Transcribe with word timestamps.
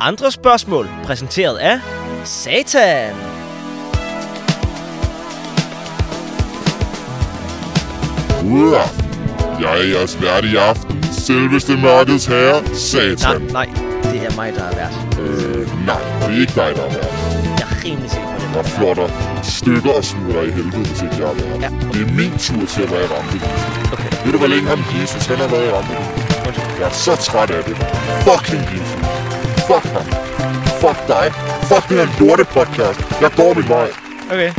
Andre 0.00 0.32
spørgsmål 0.32 0.88
præsenteret 1.04 1.56
af 1.56 1.80
Satan. 2.24 3.14
Aften. 8.76 9.04
Jeg 9.60 9.80
er 9.80 9.84
jeres 9.98 10.22
vært 10.22 10.44
i 10.44 10.56
aften. 10.56 11.02
Selveste 11.12 11.76
mørkets 11.76 12.26
herre, 12.26 12.62
Nej, 12.62 12.74
Satan. 12.74 13.42
nej, 13.52 13.68
det 14.02 14.22
er 14.26 14.36
mig, 14.36 14.52
der 14.56 14.64
er 14.64 14.74
vært. 14.76 15.20
Øh, 15.20 15.86
nej, 15.86 16.00
det 16.20 16.36
er 16.36 16.40
ikke 16.40 16.52
dig, 16.54 16.70
der 16.76 16.82
er 16.82 16.92
vært. 16.98 17.12
Jeg 17.60 17.66
er 17.70 17.84
rimelig 17.84 18.10
sikker 18.10 18.28
på 18.28 18.40
det. 18.40 18.56
Jeg 18.56 18.64
flotter 18.64 19.08
stykker 19.42 19.92
og 19.92 20.04
smutter 20.04 20.42
i 20.42 20.50
helvede, 20.50 20.76
hvis 20.90 21.02
ikke 21.02 21.16
jeg 21.18 21.28
er 21.30 21.34
vært. 21.34 21.62
Ja. 21.62 21.68
Det 21.92 22.00
er 22.08 22.12
min 22.20 22.32
tur 22.38 22.66
til 22.66 22.82
at 22.82 22.90
være 22.90 23.04
i 23.04 23.08
rampelyset. 23.16 23.92
Okay. 23.92 24.10
Ved 24.24 24.32
du, 24.32 24.38
hvor 24.38 24.46
længe 24.54 24.68
ham 24.68 24.80
Jesus 25.00 25.26
han 25.26 25.36
har 25.36 25.48
været 25.48 25.66
i 25.68 25.70
rampelyset? 25.76 26.78
Jeg 26.80 26.86
er 26.86 26.92
så 27.06 27.16
træt 27.16 27.50
af 27.50 27.64
det. 27.64 27.76
Fucking 28.28 28.62
Jesus. 28.72 29.17
Fuck 29.68 29.84
ham. 29.84 30.06
Fuck 30.82 30.98
dig. 31.14 31.26
Fuck 31.70 31.84
det 31.88 31.96
her 32.00 32.08
lorte 32.20 32.44
podcast. 32.44 33.00
Jeg 33.22 33.30
går 33.36 33.54
min 33.54 33.68
vej. 33.68 33.88
Okay. 34.32 34.50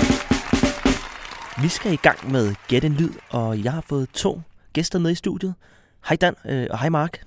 Vi 1.64 1.68
skal 1.68 1.94
i 1.94 1.96
gang 1.96 2.32
med 2.32 2.56
Gæt 2.68 2.84
en 2.84 2.94
Lyd, 2.94 3.10
og 3.30 3.64
jeg 3.64 3.72
har 3.72 3.82
fået 3.82 4.10
to 4.10 4.42
gæster 4.74 5.00
med 5.00 5.12
i 5.12 5.16
studiet. 5.16 5.54
Hej 6.10 6.16
Dan, 6.16 6.36
øh, 6.46 6.68
og 6.70 6.80
hej 6.80 6.90
Mark. 6.90 7.22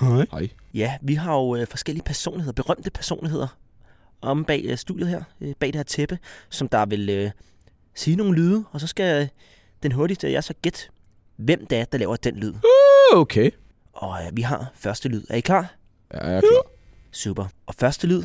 Hej. 0.00 0.26
Hej. 0.32 0.48
Ja, 0.74 0.98
vi 1.02 1.14
har 1.14 1.34
jo 1.34 1.56
øh, 1.56 1.66
forskellige 1.66 2.04
personligheder, 2.04 2.52
berømte 2.52 2.90
personligheder, 2.90 3.58
om 4.20 4.44
bag 4.44 4.64
øh, 4.64 4.76
studiet 4.76 5.08
her, 5.08 5.22
øh, 5.40 5.54
bag 5.60 5.66
det 5.68 5.76
her 5.76 5.82
tæppe, 5.82 6.18
som 6.50 6.68
der 6.68 6.86
vil 6.86 7.10
øh, 7.10 7.30
sige 7.94 8.16
nogle 8.16 8.34
lyde, 8.34 8.64
og 8.72 8.80
så 8.80 8.86
skal 8.86 9.22
øh, 9.22 9.28
den 9.82 9.92
hurtigste 9.92 10.26
af 10.26 10.32
jer 10.32 10.40
så 10.40 10.54
gætte, 10.62 10.80
hvem 11.36 11.66
det 11.66 11.78
er, 11.78 11.84
der 11.84 11.98
laver 11.98 12.16
den 12.16 12.36
lyd. 12.36 12.54
Okay. 13.12 13.50
Og 13.92 14.24
øh, 14.26 14.36
vi 14.36 14.42
har 14.42 14.70
første 14.74 15.08
lyd. 15.08 15.24
Er 15.30 15.36
I 15.36 15.40
klar? 15.40 15.74
Ja, 16.14 16.26
jeg 16.26 16.36
er 16.36 16.40
klar. 16.40 16.71
Super. 17.12 17.44
Og 17.66 17.74
første 17.78 18.06
lyd 18.06 18.22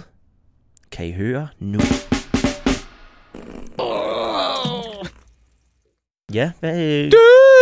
kan 0.92 1.06
I 1.08 1.12
høre 1.12 1.48
nu. 1.60 1.80
Ja, 6.34 6.52
hvad... 6.60 6.82
Øh... 6.82 7.12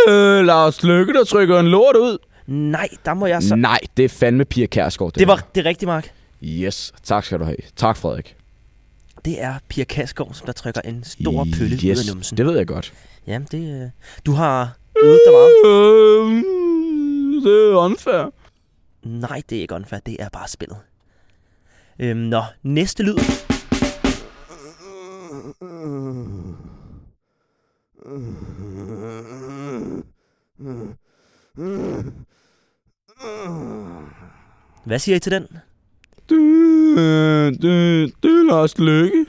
Øh, 0.10 0.46
Lars 0.46 0.84
Lykke, 0.84 1.14
der 1.14 1.24
trykker 1.24 1.60
en 1.60 1.68
lort 1.68 1.96
ud. 1.96 2.18
Nej, 2.48 2.88
der 3.06 3.14
må 3.14 3.26
jeg 3.26 3.44
så... 3.44 3.56
Nej, 3.56 3.80
det 3.98 4.06
er 4.06 4.10
fandme 4.10 4.46
Pia 4.46 4.66
Kærsgaard. 4.66 5.12
Det 5.14 5.28
var 5.28 5.48
det 5.56 5.62
er 5.62 5.66
rigtigt, 5.70 5.88
Mark. 5.88 6.12
Yes, 6.44 6.94
tak 7.04 7.26
skal 7.26 7.40
du 7.40 7.44
have. 7.44 7.58
Tak, 7.76 7.98
Frederik. 7.98 8.36
Det 9.26 9.42
er 9.42 9.56
Pia 9.70 9.84
Kasgaard, 9.84 10.34
som 10.34 10.46
der 10.46 10.54
trykker 10.54 10.82
en 10.82 11.04
stor 11.04 11.48
pølle 11.58 11.76
yes, 11.76 11.84
ud 11.84 12.10
af 12.10 12.16
numsen. 12.16 12.38
det 12.38 12.46
ved 12.46 12.58
jeg 12.58 12.68
godt. 12.68 12.94
Ja, 13.28 13.40
det... 13.52 13.84
Øh... 13.84 13.90
Du 14.26 14.32
har 14.32 14.78
øvet 15.04 15.20
dig 15.26 15.34
meget. 15.34 15.56
Øh, 15.66 16.44
det 17.44 17.72
er 17.72 17.76
unfair. 17.76 18.32
Nej, 19.04 19.42
det 19.50 19.58
er 19.58 19.62
ikke 19.62 19.76
unfair. 19.76 20.00
Det 20.00 20.18
er 20.20 20.30
bare 20.30 20.48
spillet. 20.48 20.78
Øhm, 22.00 22.18
nå, 22.18 22.42
næste 22.64 23.04
lyd. 23.04 23.16
Hvad 34.86 35.00
siger 35.00 35.16
I 35.16 35.20
til 35.20 35.32
den? 35.32 35.48
Det, 36.30 37.62
det, 37.62 38.14
det 38.24 38.32
er 38.32 38.46
Lars 38.48 38.78
Lykke. 38.80 39.26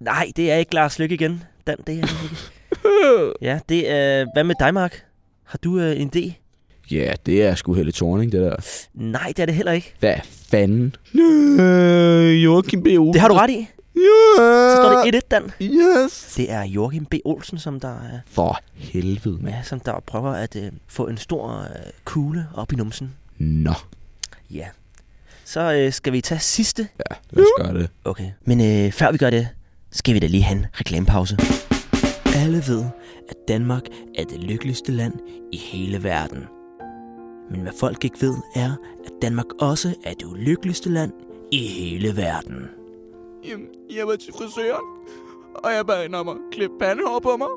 Nej, 0.00 0.32
det 0.36 0.50
er 0.50 0.56
ikke 0.56 0.74
Lars 0.74 0.98
Lykke 0.98 1.14
igen. 1.14 1.44
Den, 1.66 1.76
det 1.86 1.88
er 1.88 1.96
ikke. 1.96 2.08
Ja, 3.42 3.60
det 3.68 3.90
er... 3.90 4.26
Hvad 4.34 4.44
med 4.44 4.54
dig, 4.60 4.74
Mark? 4.74 5.04
Har 5.44 5.58
du 5.58 5.78
øh, 5.78 6.00
en 6.00 6.10
idé? 6.16 6.32
Ja, 6.90 7.12
det 7.26 7.42
er 7.42 7.54
sgu 7.54 7.74
Helle 7.74 7.92
Thorning, 7.92 8.32
det 8.32 8.40
der. 8.40 8.56
Nej, 8.94 9.26
det 9.36 9.38
er 9.38 9.46
det 9.46 9.54
heller 9.54 9.72
ikke. 9.72 9.94
Hvad 10.00 10.14
fanden? 10.50 10.94
Øh, 11.60 12.44
Joachim 12.44 12.82
B. 12.82 12.86
Olsen. 12.86 13.12
Det 13.12 13.20
har 13.20 13.28
du 13.28 13.34
ret 13.34 13.50
i. 13.50 13.68
Ja. 13.96 14.00
Så 14.38 14.76
står 14.76 15.04
det 15.04 15.14
1-1, 15.16 15.20
Dan. 15.30 15.50
Yes. 15.62 16.34
Det 16.36 16.52
er 16.52 16.62
Joachim 16.64 17.06
B. 17.06 17.14
Olsen, 17.24 17.58
som 17.58 17.80
der, 17.80 17.94
øh, 17.94 18.18
For 18.26 18.58
helvede, 18.74 19.38
mand. 19.42 19.54
ja, 19.54 19.62
som 19.62 19.80
der 19.80 20.02
prøver 20.06 20.30
at 20.32 20.56
øh, 20.56 20.62
få 20.88 21.06
en 21.06 21.16
stor 21.16 21.60
øh, 21.60 21.68
kugle 22.04 22.46
op 22.54 22.72
i 22.72 22.76
numsen. 22.76 23.14
Nå. 23.38 23.72
Ja. 24.50 24.66
Så 25.44 25.72
øh, 25.72 25.92
skal 25.92 26.12
vi 26.12 26.20
tage 26.20 26.38
sidste. 26.40 26.88
Ja, 27.10 27.16
lad 27.30 27.44
os 27.44 27.64
gøre 27.64 27.74
det. 27.82 27.90
Okay. 28.04 28.30
Men 28.44 28.60
øh, 28.86 28.92
før 28.92 29.12
vi 29.12 29.18
gør 29.18 29.30
det, 29.30 29.48
skal 29.90 30.14
vi 30.14 30.18
da 30.18 30.26
lige 30.26 30.42
have 30.42 30.58
en 30.58 30.66
reklamepause. 30.80 31.38
Alle 32.36 32.62
ved, 32.66 32.84
at 33.28 33.36
Danmark 33.48 33.82
er 34.18 34.24
det 34.24 34.38
lykkeligste 34.40 34.92
land 34.92 35.14
i 35.52 35.56
hele 35.56 36.04
verden. 36.04 36.38
Men 37.50 37.60
hvad 37.60 37.72
folk 37.72 38.04
ikke 38.04 38.22
ved 38.22 38.34
er, 38.54 38.72
at 39.04 39.12
Danmark 39.22 39.46
også 39.60 39.94
er 40.04 40.14
det 40.14 40.24
ulykkeligste 40.24 40.88
land 40.90 41.12
i 41.52 41.66
hele 41.66 42.16
verden. 42.16 42.70
Jamen, 43.48 43.66
jeg 43.96 44.06
var 44.06 44.16
til 44.16 44.32
frisøren, 44.32 44.84
og 45.54 45.72
jeg 45.72 45.86
bad 45.86 46.02
hende 46.02 46.18
om 46.18 46.28
at 46.28 46.36
klippe 46.52 46.76
pandehår 46.80 47.18
på 47.18 47.36
mig, 47.36 47.48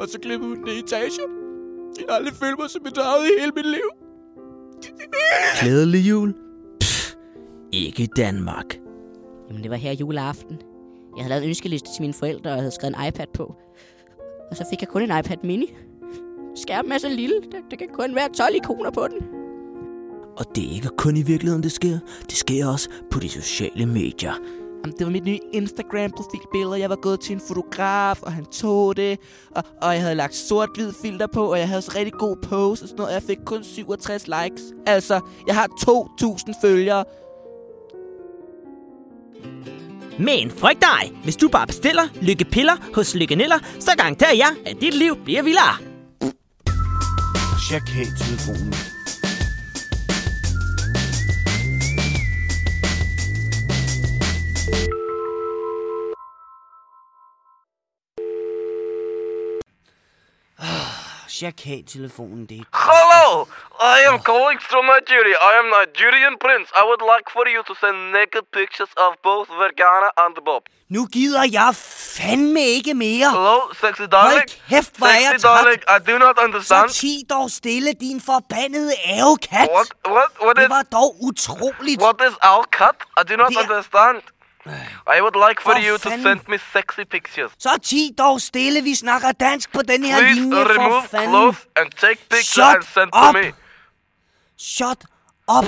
og 0.00 0.08
så 0.08 0.18
klippe 0.20 0.46
hun 0.46 0.64
det 0.64 0.72
i 0.72 0.78
etage. 0.78 1.20
Jeg 1.98 2.04
har 2.08 2.16
aldrig 2.16 2.34
følt 2.34 2.58
mig 2.58 2.70
så 2.70 2.80
bedraget 2.84 3.24
i 3.26 3.40
hele 3.40 3.52
mit 3.56 3.66
liv. 3.66 3.90
Glædelig 5.60 6.08
jul. 6.10 6.34
Pff, 6.80 7.14
ikke 7.72 8.02
i 8.02 8.06
Danmark. 8.06 8.78
Jamen, 9.48 9.62
det 9.62 9.70
var 9.70 9.76
her 9.76 9.92
juleaften. 9.92 10.56
Jeg 11.16 11.24
havde 11.24 11.28
lavet 11.28 11.42
en 11.42 11.48
ønskeliste 11.48 11.88
til 11.94 12.02
mine 12.02 12.14
forældre, 12.14 12.50
og 12.50 12.54
jeg 12.54 12.62
havde 12.62 12.74
skrevet 12.74 12.96
en 12.98 13.06
iPad 13.08 13.26
på. 13.34 13.54
Og 14.50 14.56
så 14.56 14.66
fik 14.70 14.80
jeg 14.80 14.88
kun 14.88 15.02
en 15.02 15.18
iPad 15.18 15.36
mini. 15.44 15.74
Skærmen 16.54 16.92
er 16.92 16.98
så 16.98 17.08
lille, 17.08 17.36
der, 17.52 17.58
der 17.70 17.76
kan 17.76 17.88
kun 17.94 18.14
være 18.14 18.28
12 18.28 18.54
ikoner 18.54 18.90
på 18.90 19.08
den. 19.08 19.18
Og 20.36 20.46
det 20.54 20.68
er 20.68 20.74
ikke 20.74 20.88
kun 20.88 21.16
i 21.16 21.22
virkeligheden, 21.22 21.62
det 21.62 21.72
sker. 21.72 21.98
Det 22.22 22.36
sker 22.36 22.66
også 22.66 22.88
på 23.10 23.20
de 23.20 23.28
sociale 23.28 23.86
medier. 23.86 24.34
Jamen, 24.82 24.98
det 24.98 25.06
var 25.06 25.12
mit 25.12 25.24
nye 25.24 25.38
Instagram-profilbillede. 25.52 26.80
Jeg 26.80 26.90
var 26.90 26.96
gået 26.96 27.20
til 27.20 27.32
en 27.32 27.40
fotograf, 27.48 28.22
og 28.22 28.32
han 28.32 28.44
tog 28.44 28.96
det. 28.96 29.18
Og, 29.50 29.64
og 29.82 29.94
jeg 29.94 30.02
havde 30.02 30.14
lagt 30.14 30.34
sort-hvid 30.34 30.92
filter 31.02 31.26
på, 31.26 31.52
og 31.52 31.58
jeg 31.58 31.68
havde 31.68 31.82
så 31.82 31.92
rigtig 31.96 32.12
god 32.12 32.36
pose 32.36 32.84
og 32.84 32.88
sådan 32.88 32.96
noget. 32.96 33.08
Og 33.08 33.14
jeg 33.14 33.22
fik 33.22 33.38
kun 33.46 33.64
67 33.64 34.26
likes. 34.26 34.62
Altså, 34.86 35.20
jeg 35.46 35.54
har 35.54 35.66
2.000 35.66 36.66
følgere. 36.66 37.04
Men 40.18 40.50
frygt 40.50 40.80
dig, 40.80 41.12
hvis 41.24 41.36
du 41.36 41.48
bare 41.48 41.66
bestiller 41.66 42.02
lykkepiller 42.22 42.72
hos 42.94 43.14
Lykkeniller, 43.14 43.58
så 43.78 43.90
garanterer 43.96 44.34
jeg, 44.34 44.50
at 44.66 44.76
dit 44.80 44.94
liv 44.94 45.16
bliver 45.24 45.42
vildere. 45.42 45.89
Check 47.70 47.88
her 47.90 48.04
telefonen. 48.04 48.74
Check 61.40 61.58
telefonen, 61.92 62.46
det 62.50 62.56
er 62.60 62.64
Hello! 62.86 63.44
I 63.96 63.98
am 64.10 64.18
calling 64.30 64.58
from 64.70 64.84
Nigeria. 64.94 65.36
I 65.50 65.52
am 65.60 65.66
Nigerian 65.78 66.34
prince. 66.44 66.66
I 66.80 66.82
would 66.88 67.02
like 67.12 67.26
for 67.36 67.44
you 67.54 67.60
to 67.68 67.74
send 67.82 67.96
naked 68.18 68.44
pictures 68.58 68.92
of 69.04 69.10
both 69.28 69.48
Vergana 69.62 70.08
and 70.24 70.34
Bob. 70.48 70.62
Nu 70.96 71.06
gider 71.14 71.44
jeg 71.58 71.70
fandme 72.16 72.60
ikke 72.76 72.94
mere. 72.94 73.30
Hello, 73.38 73.58
sexy 73.82 74.06
darling. 74.16 74.48
Hold 74.50 74.68
kæft, 74.72 74.92
hvor 74.98 75.06
er 75.06 75.20
jeg 75.26 75.32
Sexy 75.40 75.46
darling, 75.50 75.80
I 75.96 75.98
do 76.10 76.14
not 76.24 76.34
Så 76.38 76.44
understand. 76.46 76.88
ti 77.02 77.12
dog 77.34 77.50
stille, 77.50 77.90
din 78.06 78.18
forbandede 78.30 78.92
ævekat. 79.16 79.68
What, 79.76 79.90
what, 80.14 80.30
what 80.44 80.54
Det 80.56 80.62
is, 80.64 80.70
var 80.76 80.82
dog 80.98 81.10
utroligt. 81.28 81.98
what 82.06 82.18
is 82.28 82.34
our 82.50 82.64
cut? 82.80 82.96
I 83.20 83.22
do 83.30 83.34
not 83.42 83.48
Det 83.48 83.56
er- 83.56 83.62
understand. 83.68 84.16
I 85.06 85.20
would 85.22 85.36
like 85.36 85.60
for 85.60 85.72
For 85.72 85.80
you 85.80 85.92
to 85.98 86.08
fanden. 86.10 86.22
send 86.22 86.48
me 86.48 86.58
sexy 86.72 87.04
pictures. 87.04 87.50
Så 87.58 87.70
ti 87.82 88.14
dog 88.18 88.40
stille, 88.40 88.82
vi 88.82 88.94
snakker 88.94 89.32
dansk 89.32 89.72
på 89.72 89.82
den 89.82 90.04
her 90.04 90.18
Please 90.18 90.40
linje 90.40 90.56
for 90.56 90.74
remove 90.74 91.02
fanden. 91.10 91.30
clothes 91.30 91.58
and 91.76 91.90
take 91.90 92.18
pictures 92.28 92.46
Shut 92.46 92.74
and 92.76 92.84
send 92.94 93.10
up. 93.14 93.34
to 93.34 93.42
me. 93.42 93.52
Shut 94.58 95.04
up. 95.48 95.64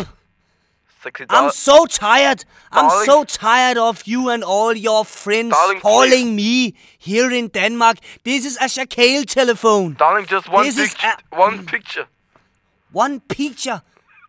Sexy 1.03 1.23
I'm 1.31 1.51
so 1.51 1.87
tired. 1.87 2.45
I'm 2.73 2.89
Darling. 2.89 3.11
so 3.11 3.25
tired 3.25 3.79
of 3.79 4.03
you 4.06 4.31
and 4.31 4.44
all 4.44 4.77
your 4.77 5.05
friends 5.05 5.55
Darling, 5.56 5.81
calling 5.81 6.37
me 6.37 6.75
here 6.99 7.31
in 7.38 7.49
Denmark. 7.49 7.97
This 8.25 8.45
is 8.45 8.56
a 8.61 8.69
chakale 8.69 9.25
telephone. 9.27 9.97
Darling, 9.99 10.27
just 10.31 10.49
one 10.49 10.65
This 10.65 10.95
a- 11.05 11.37
One 11.47 11.65
picture. 11.67 12.06
One 12.93 13.21
picture. 13.21 13.81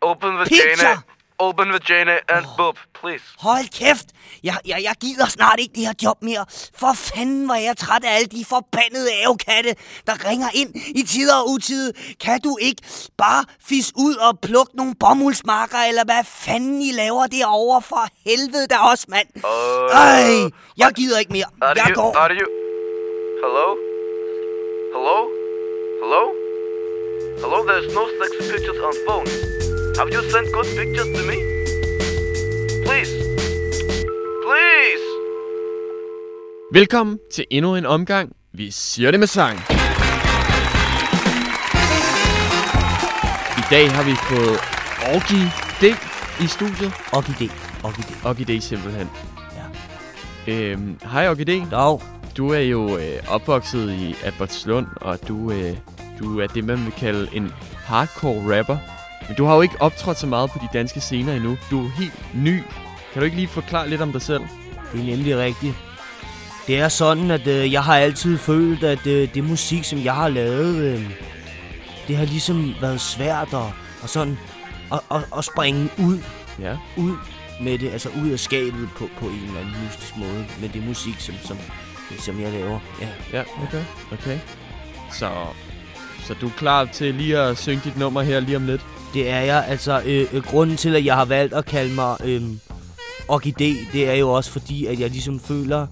Open 0.01 0.37
vagina. 0.37 0.65
Picture. 0.65 1.03
Open 1.39 1.73
vagina 1.73 2.15
and 2.29 2.45
boob, 2.57 2.77
please. 3.01 3.23
Hold 3.39 3.67
kæft. 3.79 4.05
Jeg, 4.43 4.57
jeg, 4.65 4.79
jeg 4.83 4.95
gider 5.01 5.25
snart 5.25 5.59
ikke 5.59 5.73
det 5.75 5.85
her 5.87 5.93
job 6.03 6.17
mere. 6.21 6.45
For 6.75 6.93
fanden 6.93 7.47
var 7.47 7.55
jeg 7.55 7.77
træt 7.77 8.03
af 8.03 8.15
alle 8.15 8.27
de 8.27 8.45
forbandede 8.45 9.09
ævkatte, 9.23 9.75
der 10.07 10.29
ringer 10.29 10.47
ind 10.53 10.75
i 10.75 11.03
tider 11.03 11.35
og 11.35 11.49
utide. 11.49 11.93
Kan 12.19 12.41
du 12.41 12.57
ikke 12.61 12.81
bare 13.17 13.45
fis 13.69 13.91
ud 13.95 14.15
og 14.15 14.39
plukke 14.39 14.75
nogle 14.75 14.95
bomuldsmarker, 14.99 15.77
eller 15.77 16.03
hvad 16.05 16.23
fanden 16.23 16.81
I 16.81 16.91
laver 16.91 17.27
derovre 17.27 17.81
for 17.81 18.05
helvede 18.25 18.67
der 18.69 18.79
også, 18.79 19.05
mand? 19.09 19.27
Ej, 19.93 20.49
jeg 20.77 20.91
gider 20.95 21.19
ikke 21.19 21.31
mere. 21.31 21.45
Are 21.61 21.73
Jeg 21.75 21.85
you? 21.89 21.95
går. 21.95 22.17
Are 22.17 22.31
you? 22.41 22.47
Hello? 23.43 23.67
Hello? 24.95 25.17
Hello? 26.03 26.23
Hello? 27.43 27.57
There's 27.69 27.87
no 27.97 28.03
sexy 28.19 28.41
pictures 28.51 28.79
on 28.89 28.95
phone. 29.07 29.27
Have 29.97 30.09
you 30.09 30.21
sent 30.31 30.51
good 30.51 30.65
pictures 30.77 31.07
to 31.17 31.23
me? 31.29 31.37
Please. 32.85 33.13
Please. 34.45 35.03
Velkommen 36.71 37.19
til 37.33 37.45
endnu 37.49 37.75
en 37.75 37.85
omgang. 37.85 38.35
Vi 38.53 38.71
siger 38.71 39.11
det 39.11 39.19
med 39.19 39.27
sang. 39.27 39.59
I 43.57 43.63
dag 43.69 43.91
har 43.91 44.03
vi 44.03 44.15
fået 44.15 44.57
Orgi 45.15 45.43
D 45.81 45.83
i 46.43 46.47
studiet. 46.47 46.93
Orgi 47.13 47.45
D. 47.45 47.51
Orgi 47.83 48.01
D. 48.01 48.25
Orgi 48.25 48.43
D 48.43 48.61
simpelthen. 48.61 49.09
Ja. 50.47 50.53
Øhm, 50.53 50.99
hej 51.03 51.29
Orgi 51.29 51.43
D. 51.43 51.71
Dag. 51.71 51.99
Du 52.37 52.49
er 52.49 52.59
jo 52.59 52.97
øh, 52.97 53.19
opvokset 53.27 53.91
i 53.91 54.15
Albertslund, 54.23 54.87
og 54.95 55.27
du, 55.27 55.51
øh, 55.51 55.77
du 56.19 56.39
er 56.39 56.47
det, 56.47 56.63
man 56.63 56.85
vil 56.85 56.93
kalde 56.93 57.29
en 57.33 57.51
hardcore 57.85 58.59
rapper. 58.59 58.77
Men 59.27 59.35
du 59.37 59.45
har 59.45 59.55
jo 59.55 59.61
ikke 59.61 59.75
optrådt 59.81 60.19
så 60.19 60.27
meget 60.27 60.51
på 60.51 60.59
de 60.61 60.67
danske 60.73 60.99
scener 61.01 61.33
endnu. 61.33 61.57
Du 61.71 61.85
er 61.85 61.89
helt 61.97 62.13
ny. 62.35 62.61
Kan 63.13 63.19
du 63.19 63.25
ikke 63.25 63.35
lige 63.37 63.47
forklare 63.47 63.89
lidt 63.89 64.01
om 64.01 64.11
dig 64.11 64.21
selv? 64.21 64.41
Det 64.93 65.01
er 65.01 65.05
nemlig 65.05 65.37
rigtigt. 65.37 65.75
Det 66.67 66.79
er 66.79 66.89
sådan, 66.89 67.31
at 67.31 67.47
øh, 67.47 67.71
jeg 67.73 67.83
har 67.83 67.95
altid 67.97 68.37
følt, 68.37 68.83
at 68.83 69.07
øh, 69.07 69.33
det 69.33 69.43
musik, 69.43 69.83
som 69.83 69.99
jeg 70.03 70.13
har 70.15 70.27
lavet, 70.29 70.75
øh, 70.75 71.09
det 72.07 72.17
har 72.17 72.25
ligesom 72.25 72.73
været 72.81 73.01
svært 73.01 73.47
at, 73.53 73.59
og 74.03 74.09
sådan, 74.09 74.37
at, 74.93 74.99
at, 75.11 75.21
at 75.37 75.45
springe 75.45 75.89
ud, 75.97 76.19
Ja. 76.59 76.77
ud 76.97 77.13
med 77.61 77.77
det, 77.77 77.91
altså 77.91 78.09
ud 78.23 78.29
af 78.29 78.39
skabet 78.39 78.89
på, 78.97 79.09
på 79.19 79.25
en 79.25 79.43
eller 79.47 79.59
anden 79.59 79.73
mystisk 79.85 80.17
måde, 80.17 80.45
med 80.61 80.69
det 80.69 80.85
musik, 80.87 81.19
som, 81.19 81.35
som, 81.43 81.57
som 82.19 82.41
jeg 82.41 82.51
laver. 82.51 82.79
Ja. 83.01 83.07
Ja, 83.37 83.43
okay. 83.67 83.83
Okay. 84.11 84.39
Så, 85.11 85.29
så 86.23 86.33
du 86.33 86.47
er 86.47 86.51
klar 86.57 86.85
til 86.85 87.13
lige 87.15 87.37
at 87.39 87.57
synge 87.57 87.81
dit 87.83 87.97
nummer 87.97 88.21
her 88.21 88.39
lige 88.39 88.57
om 88.57 88.65
lidt? 88.65 88.81
Det 89.13 89.29
er 89.29 89.39
jeg. 89.39 89.65
Altså, 89.67 90.01
øh, 90.05 90.25
øh, 90.33 90.43
grunden 90.43 90.77
til, 90.77 90.95
at 90.95 91.05
jeg 91.05 91.15
har 91.15 91.25
valgt 91.25 91.53
at 91.53 91.65
kalde 91.65 91.93
mig 91.95 92.17
øh, 92.23 92.41
Orkidé, 93.31 93.91
det 93.93 94.09
er 94.09 94.13
jo 94.13 94.31
også 94.31 94.51
fordi, 94.51 94.85
at 94.85 94.99
jeg 94.99 95.09
ligesom 95.09 95.39
føler, 95.39 95.87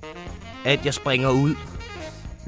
at 0.66 0.86
jeg 0.86 0.94
springer 0.94 1.30
ud. 1.30 1.56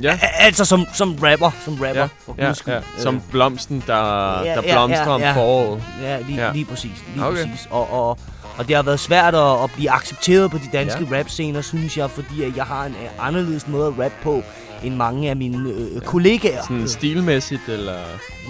Ja. 0.01 0.19
A- 0.21 0.43
altså 0.45 0.65
som, 0.65 0.85
som 0.93 1.15
rapper. 1.23 1.51
Som 1.65 1.73
rapper. 1.73 1.87
Ja, 2.01 2.07
for 2.25 2.35
ja, 2.37 2.53
ja. 2.67 2.81
Som 2.97 3.21
blomsten, 3.31 3.83
der, 3.87 3.95
Ja, 4.43 4.49
der 4.55 4.61
ja, 4.65 4.73
blomstrer 4.73 5.03
ja, 5.07 5.13
om 5.15 5.21
ja. 5.21 5.35
foråret. 5.35 5.83
Ja, 6.01 6.19
lige, 6.19 6.35
Ja. 6.41 6.45
ja. 6.47 6.51
lige 6.53 6.65
præcis. 6.65 6.91
Lige 7.15 7.25
Okay. 7.25 7.45
præcis. 7.45 7.67
Og, 7.71 7.93
og, 7.93 8.17
og 8.57 8.67
det 8.67 8.75
har 8.75 8.83
været 8.83 8.99
svært 8.99 9.35
at, 9.35 9.63
at 9.63 9.71
blive 9.75 9.91
accepteret 9.91 10.51
på 10.51 10.57
de 10.57 10.69
danske 10.73 11.07
ja. 11.11 11.19
rap-scener, 11.19 11.61
synes 11.61 11.97
jeg, 11.97 12.09
fordi 12.11 12.43
at 12.43 12.57
jeg 12.57 12.65
har 12.65 12.85
en 12.85 12.95
anderledes 13.19 13.67
måde 13.67 13.87
at 13.87 13.93
rappe 14.03 14.17
på, 14.23 14.43
end 14.83 14.95
mange 14.95 15.29
af 15.29 15.35
mine 15.35 15.69
øh, 15.69 16.01
kollegaer. 16.01 16.61
Sådan 16.61 16.87
stilmæssigt, 16.87 17.69
eller... 17.69 17.99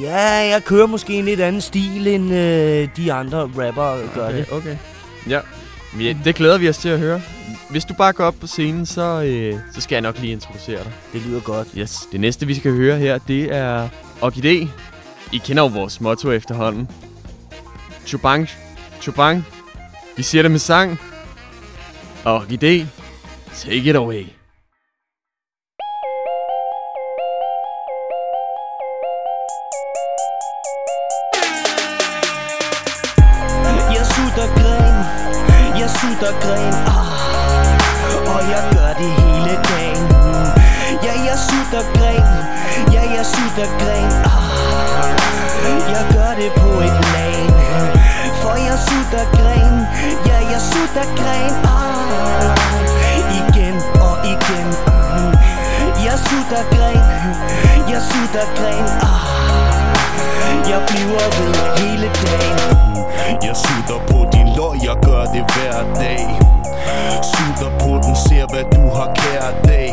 Ja, 0.02 0.26
jeg 0.26 0.64
kører 0.66 0.88
måske 0.88 1.14
en 1.14 1.26
lidt 1.26 1.40
anden 1.40 1.62
stil, 1.62 2.08
end 2.08 2.34
øh, 2.34 2.88
de 2.98 3.14
andre 3.14 3.42
rapper 3.42 4.14
gør 4.16 4.28
okay, 4.28 4.38
det. 4.38 4.52
Okay. 4.52 4.78
Ja. 5.30 5.40
Vi, 5.96 6.14
det 6.14 6.36
glæder 6.36 6.58
vi 6.58 6.70
os 6.70 6.78
til 6.78 6.90
at 6.90 7.00
høre. 7.00 7.22
Hvis 7.70 7.86
du 7.86 7.94
bare 7.94 8.14
går 8.14 8.24
op 8.24 8.36
på 8.42 8.48
scenen, 8.48 8.86
så, 8.86 9.24
øh, 9.24 9.56
så 9.76 9.82
skal 9.82 9.96
jeg 9.96 10.02
nok 10.02 10.20
lige 10.20 10.32
introducere 10.34 10.84
dig. 10.84 10.92
Det 11.14 11.22
lyder 11.22 11.40
godt. 11.40 11.68
Yes. 11.78 12.08
Det 12.12 12.20
næste, 12.20 12.48
vi 12.48 12.56
skal 12.56 12.72
høre 12.72 12.98
her, 12.98 13.18
det 13.18 13.56
er 13.56 13.88
Orkidé. 14.22 14.68
I 15.32 15.38
kender 15.38 15.64
jo 15.64 15.68
vores 15.68 16.02
motto 16.02 16.32
efterhånden. 16.32 16.88
Chubang, 18.06 18.50
Chubang. 19.02 19.46
Vi 20.18 20.24
siger 20.24 20.42
det 20.42 20.52
med 20.52 20.60
sang. 20.60 21.00
Orkidé, 22.26 22.86
take 23.56 23.90
it 23.90 23.96
away. 23.96 24.26
Jeg 36.24 36.32
sutter 36.32 36.48
gren, 36.48 36.74
ah, 36.88 38.36
og 38.36 38.42
jeg 38.54 38.64
gør 38.74 38.92
det 39.02 39.12
hele 39.12 39.54
dagen. 39.70 40.06
Ja, 41.06 41.14
jeg 41.30 41.38
sutter 41.50 41.84
gren, 41.98 42.24
ja, 42.94 43.02
jeg 43.16 43.26
sutter 43.26 43.68
gren, 43.82 44.12
ah, 44.32 45.10
jeg 45.94 46.04
gør 46.14 46.32
det 46.42 46.52
på 46.62 46.70
et 46.88 46.96
plan 47.08 47.50
For 48.42 48.56
jeg 48.68 48.78
sutter 48.88 49.26
gren, 49.38 49.76
ja, 50.26 50.38
jeg 50.52 50.62
sutter 50.72 51.06
gren, 51.20 51.54
ah, 51.76 52.56
igen 53.42 53.76
og 54.08 54.16
igen. 54.34 54.68
mm. 55.18 55.32
Jeg 56.06 56.18
sutter 56.28 56.64
gren, 56.76 57.04
jeg 57.92 58.02
sutter 58.12 58.46
gren, 58.58 58.86
ah, 59.12 60.70
jeg 60.72 60.82
bliver 60.88 61.28
ved 61.38 61.54
hele 61.80 62.08
dagen. 62.08 62.93
Jeg 63.48 63.56
sutter 63.66 64.00
på 64.12 64.18
din 64.34 64.48
lår, 64.58 64.74
jeg 64.88 64.96
gør 65.08 65.24
det 65.34 65.44
hver 65.54 65.78
dag. 66.02 66.24
Sutter 67.32 67.72
på 67.80 67.92
den, 68.04 68.16
ser 68.16 68.46
hvad 68.54 68.66
du 68.76 68.84
har 68.98 69.10
kære 69.16 69.52
dag. 69.68 69.92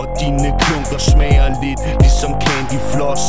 Og 0.00 0.06
dine 0.20 0.48
klunker 0.62 0.98
smager 0.98 1.48
lidt 1.62 1.80
ligesom 2.00 2.32
candy 2.44 2.78
floss. 2.92 3.22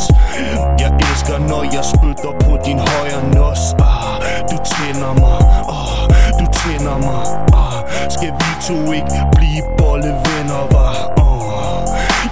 Jeg 0.80 0.92
elsker 1.00 1.38
når 1.52 1.64
jeg 1.76 1.86
spytter 1.94 2.32
på 2.46 2.52
din 2.66 2.80
højre 2.80 3.24
nos. 3.36 3.64
Ah, 3.80 4.16
Du 4.52 4.58
tænder 4.72 5.14
mig, 5.24 5.40
ah, 5.78 6.00
du 6.40 6.46
tænder 6.60 6.98
mig. 7.08 7.24
Ah, 7.62 7.78
Skal 8.16 8.32
vi 8.42 8.50
to 8.68 8.92
ikke 8.92 9.20
blive 9.36 9.64
bollevenner, 9.78 10.64
var? 10.76 10.96
Ah, 11.26 11.82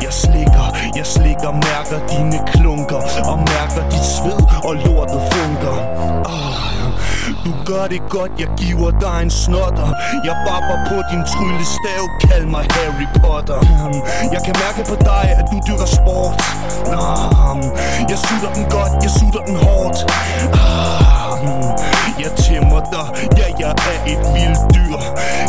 jeg 0.03 0.13
slikker, 0.13 0.67
jeg 0.95 1.05
slikker, 1.05 1.51
mærker 1.51 1.99
dine 2.11 2.39
klunker 2.53 3.01
Og 3.31 3.37
mærker 3.37 3.83
dit 3.89 4.05
sved 4.15 4.39
og 4.63 4.73
lortet 4.75 5.21
funker. 5.33 5.75
Du 7.45 7.51
gør 7.65 7.85
det 7.93 8.01
godt, 8.09 8.31
jeg 8.39 8.49
giver 8.57 8.91
dig 9.05 9.17
en 9.23 9.31
snotter. 9.43 9.89
Jeg 10.27 10.35
babber 10.47 10.77
på 10.89 10.97
din 11.11 11.23
tryllestav, 11.31 12.03
kald 12.25 12.45
mig 12.45 12.65
Harry 12.75 13.07
Potter. 13.21 13.59
Jeg 14.33 14.41
kan 14.45 14.55
mærke 14.63 14.81
på 14.91 14.95
dig, 15.09 15.23
at 15.39 15.45
du 15.51 15.57
dyrker 15.67 15.89
sport. 15.99 16.35
Jeg 18.11 18.17
sutter 18.27 18.51
den 18.57 18.65
godt, 18.75 18.93
jeg 19.05 19.11
sutter 19.19 19.41
den 19.49 19.55
hårdt. 19.65 19.97
Ah, 20.53 21.31
Jeg 22.23 22.31
tæmmer 22.45 22.79
dig, 22.93 23.05
ja 23.37 23.47
jeg 23.63 23.73
er 23.91 23.99
et 24.13 24.21
vildt 24.35 24.61
dyr. 24.75 24.97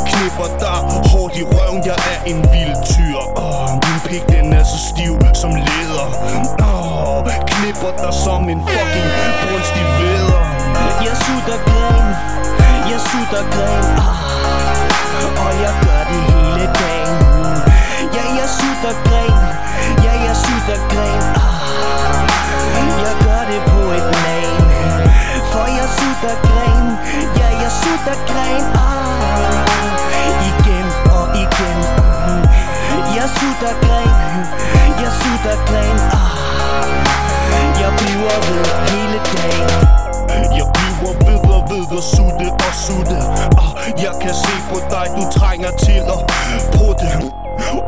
Knipper 0.09 0.49
dig 0.65 0.79
hårdt 1.11 1.35
i 1.41 1.43
røven, 1.55 1.81
jeg 1.91 1.99
er 2.13 2.19
en 2.33 2.39
vild 2.53 2.77
tyr. 2.93 3.19
Oh, 3.45 3.69
Min 3.85 3.99
pik 4.09 4.25
den 4.35 4.53
er 4.53 4.65
så 4.65 4.79
stiv 4.91 5.15
som 5.43 5.51
læder. 5.67 6.09
Oh, 6.71 7.19
Knipper 7.51 7.93
dig 8.03 8.13
som 8.25 8.43
en 8.49 8.61
fucking 8.73 9.09
brunstig 9.43 9.85
veder 9.99 10.42
jeg 11.05 11.17
sutter 11.27 11.59
gren, 11.69 12.07
jeg 12.91 13.01
sutter 13.11 13.43
gren, 13.55 13.85
ah, 14.11 15.45
og 15.45 15.53
jeg 15.65 15.75
gør 15.85 16.03
det 16.11 16.21
hele 16.31 16.67
dagen. 16.81 17.19
Ja, 18.17 18.25
jeg 18.41 18.49
sutter 18.59 18.95
gren, 19.07 19.39
ja, 20.05 20.13
jeg 20.27 20.37
sutter 20.45 20.79
gren, 20.93 21.23
ah, 21.47 22.23
jeg 23.05 23.15
gør 23.25 23.43
det 23.51 23.61
på 23.73 23.83
et 23.99 24.07
lag. 24.25 24.49
For 25.53 25.67
jeg 25.79 25.89
sutter 25.99 26.35
gren, 26.49 26.87
ja, 27.41 27.49
jeg 27.63 27.73
sutter 27.83 28.17
gren, 28.31 28.65
ah, 28.87 29.73
igen 30.51 30.87
og 31.19 31.27
igen. 31.45 31.81
Jeg 33.17 33.29
sutter 33.39 33.73
gren, 33.85 34.13
jeg 35.03 35.13
sutter 35.23 35.57
gren, 35.69 35.99
ah, 36.21 36.87
jeg 37.83 37.91
bliver 37.99 38.37
ved 38.47 38.65
hele 38.91 39.19
dagen 39.37 39.92
sutte. 42.87 43.17
Og 43.63 43.71
ah, 43.79 44.03
Jeg 44.05 44.15
kan 44.23 44.35
se 44.45 44.55
på 44.71 44.77
dig, 44.95 45.07
du 45.19 45.23
trænger 45.39 45.71
til 45.85 45.99
at 46.15 46.21
prutte. 46.75 47.09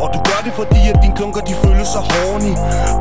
Og 0.02 0.08
du 0.14 0.18
gør 0.30 0.40
det 0.46 0.52
fordi, 0.60 0.80
at 0.92 0.96
dine 1.02 1.16
klunker 1.18 1.40
de 1.48 1.54
føles 1.64 1.88
så 1.94 2.00
horny. 2.10 2.52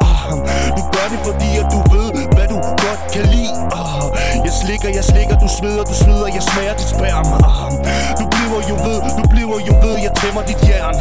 Ah, 0.10 0.30
Du 0.78 0.84
gør 0.96 1.08
det 1.14 1.20
fordi, 1.28 1.50
at 1.62 1.68
du 1.74 1.80
ved, 1.94 2.10
hvad 2.36 2.48
du 2.54 2.58
godt 2.86 3.02
kan 3.14 3.26
lide. 3.34 3.54
Ah, 3.82 4.04
Jeg 4.46 4.54
slikker, 4.62 4.90
jeg 4.98 5.04
slikker, 5.12 5.36
du 5.44 5.48
sveder, 5.58 5.84
du 5.92 5.96
sveder, 6.04 6.28
jeg 6.38 6.44
smager 6.50 6.74
dit 6.82 6.90
sperma. 6.96 7.36
Ah, 7.50 7.72
Du 8.20 8.24
bliver 8.34 8.62
jo 8.72 8.76
ved, 8.88 9.00
du 9.20 9.24
bliver 9.34 9.60
jo 9.70 9.74
ved, 9.86 9.96
jeg 10.06 10.14
tæmmer 10.22 10.42
dit 10.50 10.62
jern. 10.70 10.96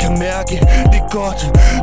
Kan 0.00 0.12
mærke, 0.18 0.54
det 0.92 0.98
er 1.04 1.08
godt, 1.20 1.40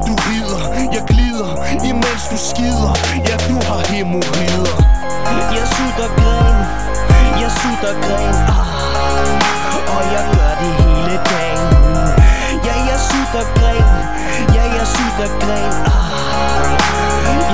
du 0.07 0.13
rider, 0.27 0.61
jeg 0.95 1.03
glider 1.11 1.49
Imens 1.89 2.23
du 2.31 2.37
skider, 2.49 2.91
ja 3.29 3.35
du 3.49 3.55
har 3.67 3.81
hemorrider. 3.93 4.94
Jeg 5.25 5.67
sutter 5.75 6.09
gren, 6.19 6.57
jeg 7.41 7.51
sutter 7.61 7.93
gren, 8.05 8.35
ah, 8.57 9.95
og 9.95 10.03
jeg 10.15 10.25
gør 10.35 10.53
det 10.61 10.73
hele 10.81 11.15
dagen. 11.31 11.69
Ja, 12.65 12.75
jeg 12.89 12.99
sutter 13.09 13.45
gren, 13.57 13.89
ja, 14.55 14.63
jeg 14.77 14.87
sutter 14.95 15.29
gren, 15.41 15.73
ah, 15.95 16.65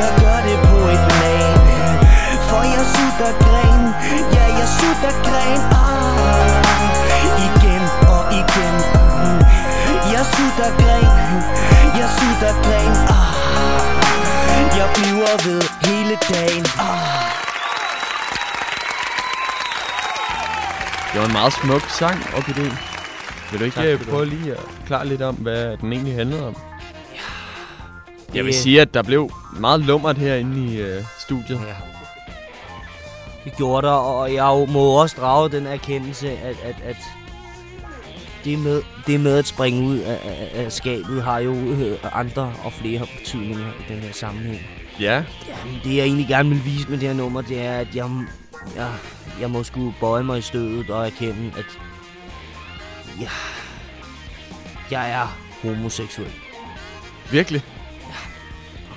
jeg 0.02 0.12
gør 0.22 0.40
det 0.48 0.58
på 0.70 0.80
et 0.96 1.04
plan. 1.14 1.60
For 2.50 2.62
jeg 2.76 2.86
sutter 2.96 3.32
gren, 3.44 3.82
ja, 4.36 4.46
jeg 4.60 4.70
sutter 4.80 5.14
gren, 5.28 5.62
ah, 5.84 6.54
igen 7.48 7.84
og 8.16 8.24
igen. 8.42 8.76
Jeg 10.14 10.26
sutter 10.36 10.70
gren, 10.82 11.10
jeg 12.00 12.10
sutter 12.20 12.54
gren, 12.66 12.94
ah, 13.20 14.78
jeg 14.78 14.88
bliver 14.96 15.36
ved 15.46 15.62
hele 15.88 16.16
dagen. 16.30 16.66
Ah. 16.80 17.41
Det 21.14 21.20
var 21.20 21.26
en 21.26 21.34
meget 21.34 21.54
smuk 21.54 21.82
sang, 21.90 22.16
Orkidé. 22.16 22.62
Vil 23.52 23.60
du 23.60 23.66
ikke 23.66 23.76
Tak 23.76 24.00
du 24.00 24.12
prøve 24.12 24.26
lige 24.26 24.52
at 24.52 24.60
forklare 24.80 25.08
lidt 25.08 25.22
om, 25.22 25.36
hvad 25.36 25.78
den 25.78 25.94
egentlig 25.94 26.16
handlede 26.16 26.48
om? 26.48 26.56
Jeg 28.34 28.46
vil 28.46 28.54
sige, 28.54 28.82
at 28.82 28.94
der 28.94 29.04
blev 29.04 29.32
meget 29.60 29.80
lummert 29.80 30.18
herinde 30.18 30.74
i 30.74 30.82
øh, 30.82 31.04
studiet. 31.20 31.60
Ja. 31.68 31.76
Det 33.46 33.58
gjorde 33.58 33.88
der, 33.88 33.94
og 33.94 34.34
jeg 34.34 34.66
må 34.70 35.02
også 35.02 35.16
drage 35.20 35.50
den 35.50 35.68
erkendelse, 35.68 36.32
at, 36.32 36.56
at, 36.64 36.76
at 36.84 36.98
det, 38.44 38.60
med, 38.60 38.82
det 39.08 39.20
med 39.20 39.38
at 39.38 39.48
springe 39.48 39.88
ud 39.88 39.98
af, 39.98 40.20
af, 40.24 40.64
af 40.66 40.72
skabet 40.72 41.24
har 41.24 41.40
jo 41.40 41.54
øh, 41.54 41.98
andre 42.14 42.54
og 42.64 42.74
flere 42.74 43.08
betydninger 43.20 43.68
i 43.68 43.94
den 43.94 44.00
her 44.00 44.14
sammenhæng. 44.14 44.62
Ja, 45.00 45.24
Jamen, 45.48 45.80
det 45.84 45.96
jeg 45.96 46.04
egentlig 46.06 46.28
gerne 46.28 46.50
vil 46.50 46.66
vise 46.66 46.90
med 46.90 46.98
det 46.98 47.08
her 47.08 47.16
nummer, 47.16 47.42
det 47.42 47.62
er, 47.62 47.74
at 47.74 47.96
jeg, 47.96 48.10
jeg, 48.76 48.92
jeg 49.40 49.50
må 49.52 49.64
skulle 49.64 49.94
bøje 50.00 50.24
mig 50.24 50.38
i 50.38 50.42
stødet 50.42 50.90
og 50.90 51.06
erkende, 51.06 51.52
at 51.58 51.80
jeg, 53.20 53.30
jeg 54.92 55.12
er 55.12 55.38
homoseksuel. 55.64 56.32
virkelig. 57.32 57.64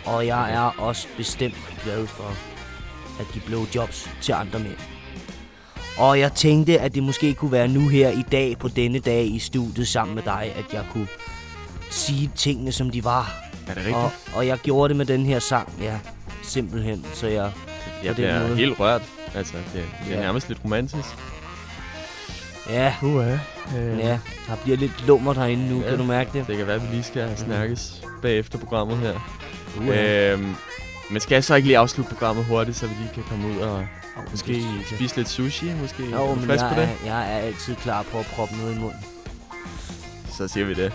Og 0.06 0.26
jeg 0.26 0.52
er 0.54 0.80
også 0.80 1.08
bestemt 1.16 1.56
glad 1.84 2.06
for 2.06 2.36
at 3.20 3.26
give 3.32 3.44
blowjobs 3.46 4.10
til 4.20 4.32
andre 4.32 4.58
mænd. 4.58 4.76
Og 5.98 6.18
jeg 6.20 6.32
tænkte, 6.32 6.80
at 6.80 6.94
det 6.94 7.02
måske 7.02 7.34
kunne 7.34 7.52
være 7.52 7.68
nu 7.68 7.88
her 7.88 8.10
i 8.10 8.22
dag, 8.32 8.58
på 8.58 8.68
denne 8.68 8.98
dag 8.98 9.26
i 9.26 9.38
studiet 9.38 9.88
sammen 9.88 10.14
med 10.14 10.22
dig, 10.22 10.52
at 10.56 10.72
jeg 10.72 10.84
kunne 10.92 11.08
sige 11.90 12.30
tingene, 12.36 12.72
som 12.72 12.90
de 12.90 13.04
var. 13.04 13.34
Er 13.68 13.74
det 13.74 13.76
rigtigt? 13.76 13.96
Og, 13.96 14.10
og 14.34 14.46
jeg 14.46 14.58
gjorde 14.58 14.88
det 14.88 14.96
med 14.96 15.06
den 15.06 15.26
her 15.26 15.38
sang, 15.38 15.72
ja. 15.80 15.98
Simpelthen, 16.42 17.06
så 17.12 17.26
jeg... 17.26 17.52
jeg 18.04 18.14
bliver 18.14 18.54
helt 18.54 18.80
rørt. 18.80 19.02
Altså, 19.34 19.52
det, 19.56 19.64
det 19.74 20.12
er 20.12 20.16
Ja. 20.16 20.20
nærmest 20.20 20.48
lidt 20.48 20.60
romantisk. 20.64 21.08
Ja, 22.70 22.94
Uh, 23.02 23.26
øh, 23.26 23.98
ja. 23.98 24.18
Der 24.48 24.56
bliver 24.62 24.76
lidt 24.76 25.06
lummer 25.06 25.34
herinde 25.34 25.68
nu, 25.70 25.80
Ja. 25.82 25.88
kan 25.88 25.98
du 25.98 26.04
mærke 26.04 26.30
det? 26.32 26.46
Det 26.46 26.56
kan 26.56 26.66
være, 26.66 26.76
at 26.76 26.82
vi 26.82 26.86
lige 26.86 27.02
skal 27.02 27.36
snakkes 27.38 28.02
bagefter 28.22 28.58
programmet 28.58 28.98
her. 28.98 29.12
Uh, 29.76 29.88
Øhm, 29.88 30.54
men 31.10 31.20
skal 31.20 31.34
jeg 31.36 31.44
så 31.44 31.54
ikke 31.54 31.68
lige 31.68 31.78
afslutte 31.78 32.10
programmet 32.10 32.44
hurtigt, 32.44 32.76
så 32.76 32.86
vi 32.86 32.94
lige 33.00 33.10
kan 33.14 33.22
komme 33.28 33.48
ud 33.54 33.58
og 33.60 33.86
Måske 34.30 34.52
måske 34.78 34.94
spise 34.96 35.16
lidt 35.16 35.28
sushi? 35.28 35.72
Måske 35.80 36.10
Jo, 36.10 36.22
Er 36.22 36.28
du 36.28 36.34
men 36.34 36.46
frisk 36.46 36.62
jeg 36.64 36.72
på 36.74 36.80
det? 36.80 36.88
er, 36.88 37.06
jeg 37.06 37.32
er 37.32 37.38
altid 37.38 37.74
klar 37.76 38.02
på 38.02 38.18
at 38.18 38.26
proppe 38.26 38.56
noget 38.56 38.76
i 38.76 38.78
munden. 38.78 39.00
Så 40.32 40.48
siger 40.48 40.66
vi 40.66 40.74
det. 40.74 40.92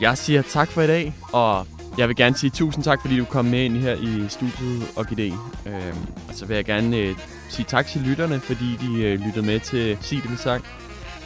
Jeg 0.00 0.18
siger 0.18 0.42
tak 0.42 0.68
for 0.68 0.82
i 0.82 0.86
dag, 0.86 1.14
og 1.32 1.66
jeg 1.98 2.08
vil 2.08 2.16
gerne 2.16 2.36
sige 2.36 2.50
tusind 2.50 2.84
tak, 2.84 3.00
fordi 3.00 3.18
du 3.18 3.24
kom 3.24 3.44
med 3.44 3.64
ind 3.64 3.76
her 3.76 3.94
i 3.94 4.28
studiet 4.28 4.82
OGD. 4.96 5.20
Øhm, 5.20 5.96
og 6.28 6.34
så 6.34 6.46
vil 6.46 6.54
jeg 6.54 6.64
gerne 6.64 6.96
øh, 6.96 7.16
sige 7.48 7.66
tak 7.68 7.86
til 7.86 8.00
lytterne, 8.00 8.40
fordi 8.40 8.76
de 8.80 9.02
øh, 9.02 9.20
lyttede 9.20 9.46
med 9.46 9.60
til 9.60 9.98
Sig 10.00 10.22
det 10.22 10.30
med 10.30 10.38
sang. 10.38 10.64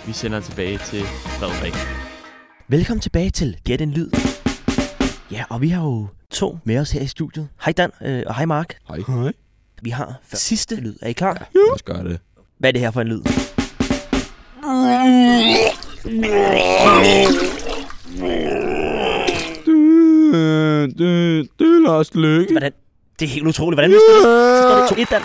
Vi 0.07 0.13
sender 0.13 0.41
tilbage 0.41 0.79
til 0.79 1.03
Frederik. 1.05 1.75
Velkommen 2.69 3.01
tilbage 3.01 3.31
til 3.31 3.57
Gæt 3.65 3.81
en 3.81 3.91
Lyd. 3.91 4.11
Ja, 5.31 5.45
og 5.51 5.61
vi 5.61 5.69
har 5.69 5.83
jo 5.83 6.07
to 6.31 6.59
med 6.65 6.79
os 6.79 6.91
her 6.91 7.01
i 7.01 7.07
studiet. 7.07 7.49
Hej 7.65 7.73
Dan, 7.73 7.91
øh, 8.03 8.23
og 8.27 8.35
hej 8.35 8.45
Mark. 8.45 8.79
Hej. 8.89 8.99
Hej. 9.09 9.33
Vi 9.83 9.91
har 9.91 10.15
sidste 10.33 10.77
lyd. 10.77 10.95
Er 11.03 11.09
I 11.09 11.13
klar? 11.13 11.49
Lad 11.55 11.75
os 11.75 11.83
gøre 11.83 12.05
det. 12.05 12.21
Hvad 12.59 12.71
er 12.71 12.73
det 12.73 12.81
her 12.81 12.91
for 12.91 13.01
en 13.01 13.09
lyd? 13.09 13.23
Det, 18.21 18.66
det, 20.87 21.49
det 21.59 21.67
er 21.67 21.81
Lars 21.87 22.15
Lykke. 22.15 22.53
Hvordan? 22.53 22.73
Det 23.19 23.25
er 23.25 23.31
helt 23.31 23.47
utroligt. 23.47 23.77
Hvordan 23.77 23.91
vidste 23.91 24.13
du 24.13 24.17
det? 24.17 24.23
Så 24.23 24.87
står 24.87 24.97
det 24.97 25.07
2-1, 25.07 25.11
Dan. 25.11 25.23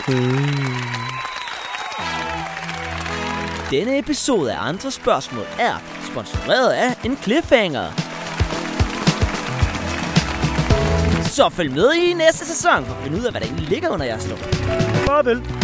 Denne 3.71 3.99
episode 3.99 4.53
af 4.53 4.67
Andre 4.67 4.91
Spørgsmål 4.91 5.45
er 5.59 5.73
sponsoreret 6.11 6.71
af 6.71 6.95
en 7.05 7.17
cliffhanger. 7.23 7.85
Så 11.23 11.49
følg 11.49 11.71
med 11.71 11.93
i 11.93 12.13
næste 12.13 12.45
sæson 12.45 12.85
for 12.85 12.93
at 12.93 13.03
finde 13.03 13.17
ud 13.17 13.23
af, 13.23 13.31
hvad 13.31 13.41
der 13.41 13.47
egentlig 13.47 13.69
ligger 13.69 13.89
under 13.89 14.05
jeres 14.05 14.27
lov. 14.29 14.37
Farvel. 15.05 15.60